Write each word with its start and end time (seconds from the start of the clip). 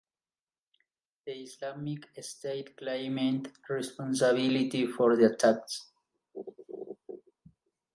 The 1.27 1.31
Islamic 1.33 2.07
State 2.23 2.75
claimed 2.75 3.51
responsibility 3.69 4.87
for 4.87 5.15
the 5.15 5.31
attacks. 5.33 5.91